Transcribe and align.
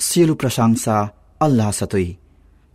සියලු 0.00 0.34
ප්‍රශංසා 0.34 1.02
අල්ලා 1.40 1.72
සතුයි. 1.72 2.18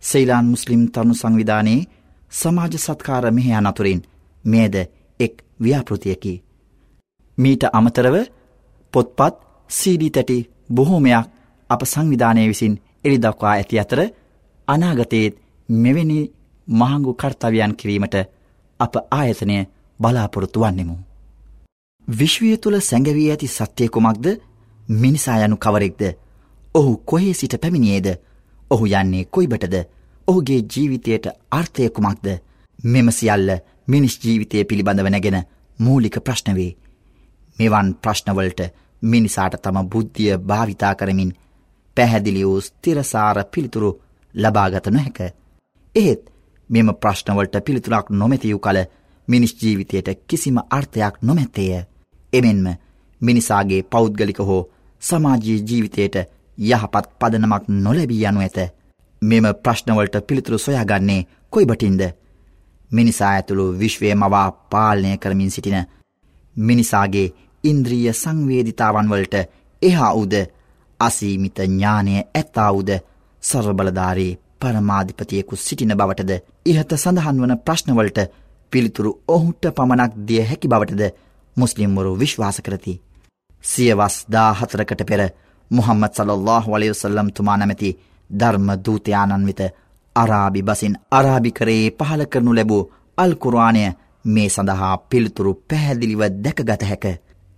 සෙයිලාන් 0.02 0.46
මුස්ලිම් 0.46 0.82
තරුණු 0.88 1.14
සංවිධානයේ 1.14 1.86
සමාජ 2.32 2.74
සත්කාර 2.76 3.24
මෙහයා 3.30 3.60
නතුරින් 3.60 4.00
මේද 4.44 4.74
එක් 5.20 5.34
ව්‍යාපෘතියකි. 5.60 6.42
මීට 7.38 7.62
අමතරව 7.72 8.16
පොත්පත් 8.94 9.34
සීඩී 9.70 10.10
තැටි 10.10 10.38
බොහෝමයක් 10.74 11.26
අප 11.70 11.82
සංවිධානය 11.84 12.48
විසින් 12.48 12.74
එළි 13.04 13.18
දක්වා 13.18 13.52
ඇති 13.52 13.80
අතර 13.80 14.00
අනාගතයේත් 14.68 15.40
මෙවැනි 15.68 16.20
මහංගු 16.68 17.10
කර්තවයන් 17.14 17.72
කිරීමට 17.74 18.16
අප 18.80 18.94
ආයතනය 19.10 19.58
බලාපොරොත්තු 20.00 20.60
වන්නෙමු. 20.60 20.96
විශ්වය 22.08 22.56
තුළ 22.56 22.78
සැඟවී 22.80 23.30
ඇති 23.30 23.48
සත්‍යයකුමක්ද 23.48 24.26
මිනිසා 24.88 25.38
යනු 25.44 25.56
කවරෙක්ද 25.56 26.02
ඔහු 26.76 26.96
කොහේ 27.04 27.34
සිට 27.34 27.54
පැමිණියේද 27.60 28.08
ඔහු 28.70 28.86
යන්නේ 28.92 29.24
කොයිබටද 29.26 29.76
ඔහුගේ 30.28 30.60
ජීවිතයට 30.66 31.26
අර්ථයකුමක්ද 31.50 32.26
මෙම 32.86 33.08
සියල්ල 33.10 33.52
මිනිස් 33.86 34.16
ජීවිතය 34.24 34.64
පිළිබඳව 34.64 35.08
නැගෙන 35.08 35.38
මූලික 35.78 36.16
ප්‍රශ්නවේ. 36.20 36.76
මෙවන් 37.58 37.94
ප්‍රශ්නවලට 37.96 38.60
මිනිසාට 39.02 39.56
තම 39.62 39.78
බුද්ධිය 39.86 40.38
භාවිතා 40.40 40.94
කරමින් 40.94 41.32
පැහැදිලි 41.96 42.44
වූ 42.44 42.60
ස්තිරසාර 42.60 43.44
පිළිතුරු 43.46 43.90
ලබාගත 44.34 44.86
නොහැක. 44.88 45.18
එහෙත් 45.94 46.22
මෙම 46.70 46.94
ප්‍රශ්නවලට 46.96 47.64
පිළිතුරක් 47.64 48.10
නොමැතිවූ 48.12 48.60
කල 48.60 48.78
මිනිස් 49.28 49.56
ජීවිතයට 49.56 50.08
කිසිම 50.26 50.56
අර්ථයක් 50.70 51.14
නොමැත්තේය. 51.22 51.84
එමෙන්ම 52.32 52.66
මිනිසාගේ 53.20 53.82
පෞද්ගලික 53.84 54.38
හෝ 54.40 54.62
සමාජී 55.02 55.62
ජීවිතයට 55.62 56.35
යහපත් 56.58 57.06
පදනමක් 57.18 57.64
නොලැබී 57.68 58.24
යනු 58.24 58.40
ඇත. 58.40 58.58
මෙම 59.22 59.46
ප්‍රශ්නවලට 59.56 60.16
පිළිතුරු 60.22 60.58
සොයාගන්නේ 60.58 61.26
කොයිබටින්ද. 61.50 62.02
මිනිසා 62.90 63.30
ඇතුළු 63.30 63.66
විශ්වය 63.74 64.14
මවා 64.14 64.48
පාලනය 64.70 65.18
කරමින් 65.18 65.50
සිටින 65.50 65.78
මිනිසාගේ 66.56 67.32
ඉන්ද්‍රීය 67.64 68.12
සංවේදිතාවන් 68.12 69.10
වලට 69.10 69.36
එහා 69.82 70.12
උද 70.14 70.34
අසීමිත 71.00 71.58
ඥානය 71.60 72.12
ඇත්තාවුද 72.16 72.90
සර්වබලධාරී 73.42 74.38
පරමාධිපතියෙකු 74.60 75.56
සිටින 75.58 75.94
බවටද 75.94 76.32
ඉහත 76.66 76.92
සඳහන් 76.94 77.42
වන 77.42 77.58
ප්‍රශ්නවලට 77.60 78.20
පිළිතුරු 78.72 79.12
ඔහුට 79.28 79.66
පමණක් 79.72 80.12
දිය 80.28 80.42
හැකි 80.42 80.68
බවටද 80.68 81.02
මුස්ලිම්වරු 81.56 82.18
විශ්වාස 82.18 82.60
කරති. 82.60 83.00
සියවස් 83.64 84.16
දා 84.28 84.50
හතරකට 84.52 85.04
පෙර 85.04 85.20
මුහම්මත් 85.70 86.14
සලල්له 86.14 86.64
වලයුසල්ලම් 86.68 87.28
තුමා 87.30 87.56
නැමැති 87.56 87.96
ධර්ම 88.30 88.68
දූතයානන් 88.84 89.46
විත 89.46 89.60
අරාබි 90.16 90.62
බසින් 90.62 90.98
අරාබි 91.10 91.50
කරයේ 91.52 91.90
පහල 91.92 92.22
කරනු 92.26 92.54
ලැබූ 92.54 92.82
අල්කුරවානය 93.18 93.82
මේ 94.26 94.48
සඳහා 94.48 94.96
පිළිතුරු 95.00 95.52
පැහැදිලිව 95.64 96.22
දැකගත 96.38 96.82
හැක. 96.82 97.04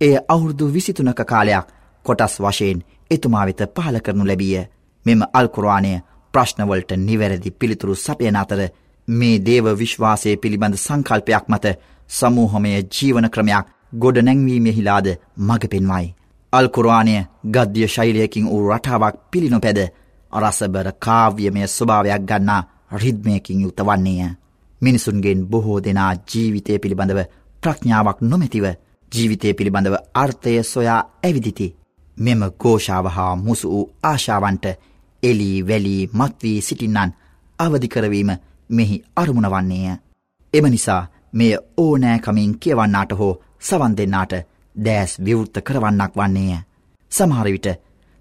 එය 0.01 0.13
අවුරුදු 0.27 0.65
විසිතුනක 0.67 1.21
කාලයක් 1.23 1.65
කොටස් 2.05 2.35
වශයෙන් 2.39 2.83
එතුමා 3.11 3.45
වෙත 3.45 3.61
පහල 3.75 3.97
කරනු 3.97 4.25
ලැබිය. 4.25 4.67
මෙම 5.05 5.21
අල්කුරවානය 5.33 5.91
ප්‍රශ්නවලට 6.33 6.91
නිවැරදි 6.99 7.51
පිළිතුරු 7.51 7.95
සපයන 7.97 8.35
අතර 8.35 8.61
මේ 9.07 9.39
දේව 9.39 9.65
විශ්වාසය 9.75 10.37
පිළිබඳ 10.37 10.75
සංකල්පයක් 10.75 11.45
මත 11.47 11.65
සමූහමය 12.09 12.71
ජීවන 12.91 13.29
ක්‍රමයක් 13.29 13.65
ගොඩ 13.93 14.17
නැංවීමෙහිලාද 14.19 15.07
මඟ 15.37 15.67
පෙන්වයි. 15.67 16.18
අල්කුරවානය 16.53 17.13
ගද්‍ය 17.47 17.87
ශෛලයකින් 17.87 18.45
වූ 18.45 18.69
රටාවක් 18.69 19.15
පිළිනො 19.31 19.59
පැද 19.59 19.79
අරසබර 20.33 20.87
කාව්‍යමය 20.99 21.67
ස්වභාවයක් 21.67 22.23
ගන්නා 22.23 22.67
රිද්මයකින් 22.93 23.61
යුත 23.61 23.79
වන්නේය. 23.79 24.29
මිනිසුන්ගෙන් 24.81 25.45
බොහෝ 25.45 25.79
දෙනා 25.79 26.13
ජීවිතය 26.27 26.79
පිළිබඳව 26.79 27.19
ප්‍රඥාවක් 27.63 28.19
නොමැතිව 28.23 28.65
ජීවිතය 29.11 29.53
පිළිබඳව 29.53 29.95
අර්ථය 30.15 30.63
සොයා 30.63 31.01
ඇවිදිති. 31.23 31.75
මෙම 32.17 32.41
ගෝෂාව 32.59 33.05
හා 33.07 33.33
මුසු 33.37 33.69
වූ 33.69 33.89
ආශාවන්ට 34.03 34.65
එලී 35.23 35.67
වැලී 35.67 36.09
මත්වී 36.13 36.61
සිටින්නන් 36.61 37.15
අවධිකරවීම 37.59 38.31
මෙහි 38.69 39.03
අරමුණ 39.15 39.49
වන්නේය. 39.49 39.97
එම 40.53 40.65
නිසා 40.67 41.03
මෙය 41.33 41.53
ඕනෑකමින් 41.77 42.53
කියවන්නාට 42.59 43.11
හෝ 43.11 43.33
සවන් 43.61 43.97
දෙන්නාට 43.97 44.33
දෑස් 44.79 45.11
විවෘත්ත 45.19 45.61
කරවන්නක් 45.61 46.13
වන්නේය. 46.15 46.59
සමහරවිට 47.11 47.67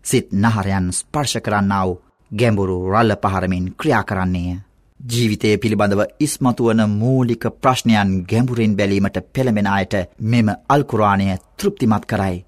සිත් 0.05 0.29
නහරයන් 0.35 0.87
ස්පර්ශ 0.93 1.39
කරන්නාව 1.39 1.91
ගැඹුරු 2.31 2.77
රල්ල 2.85 3.13
පහරමින් 3.17 3.67
ක්‍රියා 3.75 4.05
කරන්නේය. 4.05 4.59
ජීවිතය 5.01 5.59
පිළිබඳව 5.59 6.03
ඉස්මතුවන 6.21 6.81
මූලික 6.91 7.45
ප්‍රශ්නයන් 7.61 8.11
ගැඹුරෙන් 8.25 8.77
බැලීමට 8.77 9.19
පෙළඹෙන 9.33 9.67
අයට 9.69 9.95
මෙම 10.21 10.49
අල්කුරාණය 10.69 11.37
තෘප්තිමත් 11.57 12.05
කරයි. 12.07 12.45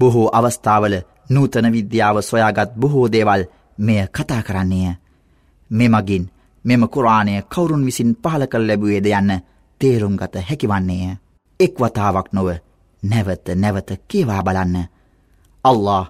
බොහෝ 0.00 0.28
අවස්ථාවල 0.32 0.94
නූතන 1.30 1.72
විද්‍යාව 1.72 2.16
සොයාගත් 2.22 2.70
බොහෝ 2.74 3.12
දේවල් 3.12 3.42
මෙය 3.78 4.06
කතා 4.08 4.42
කරන්නේය. 4.42 4.94
මෙමගින් 5.70 6.30
මෙම 6.64 6.88
කුරාණය 6.88 7.42
කවුරුන් 7.44 7.86
විසින් 7.86 8.16
පහල 8.16 8.44
කළ 8.44 8.66
ලැබුවේද 8.66 9.06
යන්න 9.08 9.32
තේරුම්ගත 9.80 10.34
හැකිවන්නේය. 10.40 11.16
එක් 11.60 11.74
වතාවක් 11.80 12.28
නොව 12.32 12.48
නැවත 13.06 13.46
නැවත 13.54 13.90
කියවා 14.08 14.42
බලන්න. 14.42 14.76
අල්له 15.64 16.04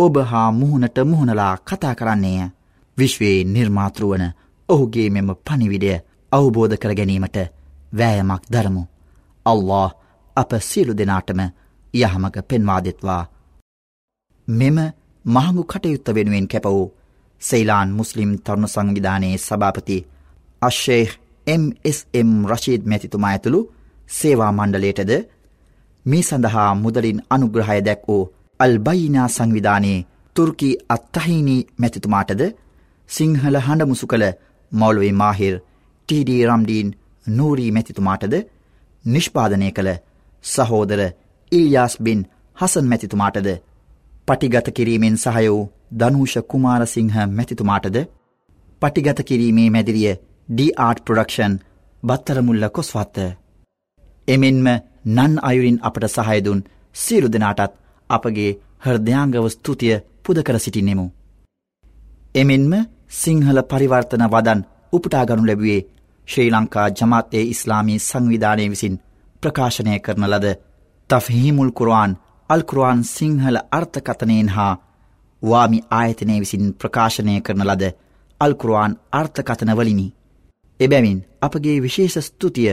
ඔබ 0.00 0.14
හා 0.24 0.48
මුහුණට 0.52 0.98
මුහුණලා 1.04 1.54
කතා 1.60 1.94
කරන්නේය 1.94 2.50
විශ්වයේ 2.96 3.44
නිර්මාතෘුවන 3.46 4.24
ඔහුගේ 4.68 5.08
මෙම 5.10 5.28
පනිවිඩය 5.40 5.92
අවබෝධ 6.32 6.76
කරගැනීමට 6.76 7.38
වෑයමක් 7.92 8.44
දරමු. 8.52 8.82
අල්له 9.46 9.90
අප 10.36 10.50
සියලු 10.60 10.92
දෙනාටම 10.94 11.40
යහමක 11.94 12.36
පෙන්වාදෙත්වා. 12.48 13.22
මෙම 14.48 14.78
මහමු 15.24 15.62
කටයුත්ත 15.64 16.06
වෙනුවෙන් 16.08 16.48
කැපවූ 16.48 16.92
සෙයිලාන් 17.42 17.90
මුස්ලිම් 17.90 18.30
තරුණ 18.38 18.68
සංවිධානයේ 18.68 19.36
සභාපති 19.38 19.96
අශ්ෂේහ 20.62 21.10
MSM 21.46 22.30
රශීද් 22.46 22.82
මැතිතුමා 22.84 23.30
ඇතුළු 23.30 23.60
සේවා 24.10 24.52
මණ්ඩලේටද 24.52 25.12
මේ 26.06 26.22
සඳහා 26.22 26.70
මුදලින් 26.76 27.18
අනුග්‍රහය 27.30 27.80
දැක් 27.80 28.02
වූ 28.08 28.22
අල්බයිනා 28.60 29.28
සංවිධානයේ 29.28 29.98
තුර්කී 30.36 30.74
අත්තහිනී 30.88 31.60
මැතිතුමාටද 31.78 32.42
සිංහල 33.08 33.56
හඬ 33.58 33.88
මුසු 33.88 34.06
කළ 34.06 34.26
මෞලොවේ 34.72 35.14
මාහිර් 35.14 35.56
ටඩ 36.08 36.30
රම්ඩීන් 36.46 36.94
නූරී 37.26 37.70
මැතිතුමාටද 37.70 38.36
නිෂ්පාදනය 39.04 39.70
කළ 39.70 39.90
සහෝදර 40.44 41.02
ඉල්යාස් 41.52 41.96
බින් 42.00 42.22
හසන් 42.56 42.86
මැතිතුමාටද 42.86 43.50
පටිගත 44.28 44.72
කිරීමෙන් 44.72 45.16
සහය 45.16 45.46
වූ 45.48 45.68
දනූෂ 45.94 46.34
කුමාරසිංහ 46.48 47.14
මැතිතුමාටද 47.30 47.96
පටිගත 48.82 49.20
කිරීමේ 49.24 49.70
මැදිරිය 49.70 50.14
ඩආට් 50.48 51.04
ප්‍රඩක්ෂන් 51.04 51.54
බත්තරමුල්ල 52.02 52.68
කොස්වත්ත. 52.70 53.16
එමෙන්ම 54.30 54.66
නන් 55.08 55.34
අයුරින් 55.42 55.78
අපට 55.82 56.04
සහයදුන් 56.08 56.60
සියලු 56.96 57.28
දෙනාටත් 57.28 57.72
අපගේ 58.10 58.50
හර්ධ්‍යාංගව 58.84 59.46
ස්තුතිය 59.48 59.94
පුදකර 60.24 60.56
සිටින්නෙමු. 60.58 61.06
එමෙන්ම 62.34 62.72
සිංහල 63.12 63.58
පරිවර්තන 63.64 64.24
වදන් 64.26 64.60
උපටාගනු 64.92 65.46
ලැබුවේ 65.46 65.80
ශ්‍රී 66.28 66.50
ලංකා 66.50 66.88
ජමාතයේ 66.90 67.44
ඉස්ලාමී 67.44 67.98
සංවිධානය 68.00 68.66
විසින් 68.70 69.00
ප්‍රකාශනය 69.42 69.94
කරන 69.98 70.24
ලද 70.26 70.46
තෆහිමුල් 71.10 71.72
කුරුවන් 71.72 72.12
අල්කුරුවන් 72.50 73.02
සිංහල 73.06 73.56
අර්ථකතනයෙන් 73.70 74.48
හා 74.48 74.74
වාමි 75.42 75.80
ආයතනය 75.92 76.36
විසින් 76.40 76.64
ප්‍රකාශනය 76.74 77.34
කරන 77.40 77.64
ලද 77.64 77.84
අල්කුරුවන් 78.40 78.92
අර්ථකතනවලිනි. 79.12 80.06
එබැවින් 80.80 81.18
අපගේ 81.40 81.76
විශේෂ 81.82 82.26
ස්තුතිය 82.26 82.72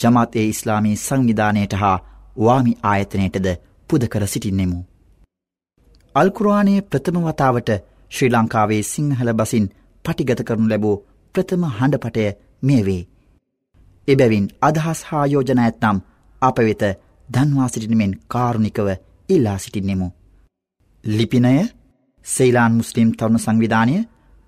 ජමාතයේ 0.00 0.46
ඉස්ලාමී 0.46 0.96
සංවිධානයට 0.98 1.74
හා 1.74 1.96
වාමි 2.38 2.72
ආයතනයටද 2.82 3.48
පුදකර 3.90 4.26
සිටින්නෙමු. 4.26 4.78
අල්කුරවානයේ 6.14 6.80
ප්‍රථම 6.82 7.18
වතාවට 7.22 7.70
ශ්‍රී 8.10 8.30
ලංකාවේ 8.30 8.82
සිංහල 8.84 9.30
බසින් 9.32 9.66
පටිගත 10.04 10.42
කරනු 10.42 10.68
ලැබූ 10.68 10.96
ප්‍රථම 11.34 11.64
හඬපටය 11.70 12.26
මේ 12.62 12.82
වේ. 12.86 13.02
එබැවින් 14.08 14.46
අදහස් 14.62 15.00
හා 15.04 15.24
යෝජන 15.26 15.60
ඇත්නම් 15.60 15.98
අප 16.42 16.58
වෙත 16.58 16.82
දන්වා 17.28 17.68
සිටිනමෙන් 17.68 18.12
කාරුණිකව 18.28 18.88
ඉල්ලා 19.28 19.58
සිටින්නෙමු. 19.58 20.08
ලිපිනය 21.04 21.54
සෙයිලාන් 22.26 22.72
මුස්ලිම් 22.72 23.08
තරුණ 23.12 23.38
සංවිධානය 23.38 23.96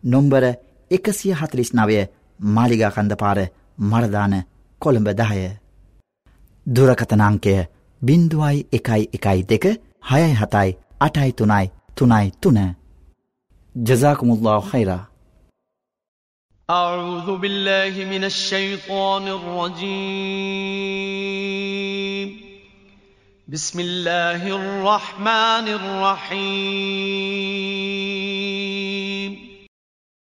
නොම්බර 0.04 0.44
එකසිය 0.90 1.32
හතලිස් 1.32 1.70
නවය 1.74 1.98
මාලිගාකන්ද 2.40 3.12
පාර 3.16 3.38
මරදාන 3.80 4.34
කොළඹ 4.78 5.08
දහය. 5.10 5.42
දුරකතනංකය 6.66 7.54
බින්දුවයි 8.02 8.56
එකයි 8.72 9.02
එකයි 9.14 9.42
දෙක 9.42 9.64
හයයි 10.10 10.32
හතයි 10.34 10.68
අටයි 11.00 11.30
තුනයි 11.32 11.66
තුනයි 11.96 12.26
තුන. 12.42 12.58
ජසාකුමුල්له 13.76 14.58
හයිරා. 14.72 15.04
أعوذ 16.68 17.28
بالله 17.36 17.94
من 18.04 18.24
الشيطان 18.24 19.24
الرجيم 19.28 20.38
بسم 23.48 23.80
الله 23.80 24.42
الرحمن 24.48 25.66
الرحيم 25.68 27.08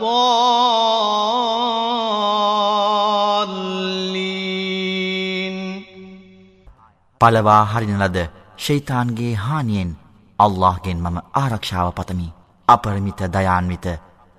පළවා 7.21 7.65
හරින 7.65 7.99
ලද 7.99 8.19
ෂයිතන්ගේ 8.57 9.35
හානියෙන් 9.37 9.91
අල්ලාහ්ගෙන් 10.39 10.99
මම 11.01 11.17
ආරක්ෂාව 11.35 11.89
පතමි. 11.93 12.29
අපරිමිත 12.69 13.21
දයාන්විත, 13.35 13.87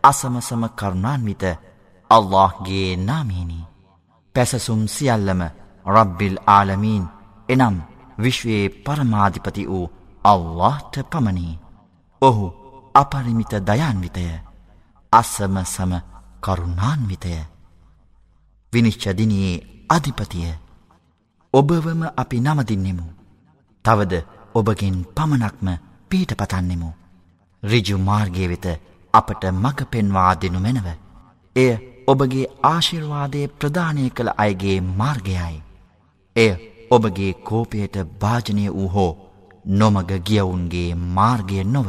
අසමසම 0.03 0.63
කරුණාන්විත 0.69 1.43
අල්ලාහ්ගේ 2.09 2.89
නාමයෙනි. 2.99 3.59
පැසසුම් 4.35 4.81
සියල්ලම 4.87 5.41
රබ්බිල් 5.85 6.37
ආලමීන් 6.47 7.03
එනම් 7.49 7.75
විශ්වයේ 8.19 8.73
පරමාධිපති 8.85 9.63
වූ 9.65 9.85
අල්ලාහ්ට 10.25 10.95
පමණි. 11.11 11.66
ඔහු 12.21 12.45
අපරිමිත 12.95 13.53
දයාන්විතය 13.61 14.25
අසම 15.13 15.55
සම 15.65 15.91
කරුණාන්විතය 16.41 17.33
විනිශ්චදිනයේ 18.73 19.53
අධිපතිය 19.89 20.49
ඔබවම 21.53 22.01
අපි 22.15 22.37
නමදින්නෙමු 22.39 23.05
තවද 23.85 24.13
ඔබගෙන් 24.55 24.97
පමණක්ම 25.15 25.67
පීට 26.09 26.31
පතන්නෙමු. 26.33 26.89
රිජු 27.63 27.97
මාර්ගය 27.99 28.47
වෙත 28.47 28.65
අපට 29.13 29.43
මඟ 29.53 29.81
පෙන්වා 29.85 30.33
දෙනු 30.35 30.59
මැනව. 30.59 30.87
එය 31.55 31.73
ඔබගේ 32.07 32.51
ආශිර්වාදය 32.63 33.41
ප්‍රධානය 33.49 34.09
කළ 34.09 34.29
අයගේ 34.37 34.79
මාර්ගයයි. 34.99 35.55
එය 36.35 36.51
ඔබගේ 36.91 37.33
කෝපයට 37.41 37.95
භාජනය 38.21 38.65
වූ 38.69 38.89
හෝ 38.89 39.17
නොමග 39.69 40.11
ගියවුන්ගේ 40.27 40.95
මාර්ගය 41.15 41.63
නොව. 41.65 41.87